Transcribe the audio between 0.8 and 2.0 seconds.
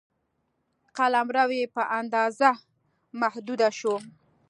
قلمرو یې په